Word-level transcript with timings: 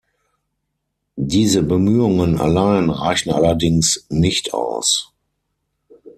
Diese 1.15 1.61
Bemühungen 1.61 2.39
allein 2.39 2.89
reichen 2.89 3.31
allerdings 3.31 4.07
nicht 4.09 4.51
aus. 4.51 5.13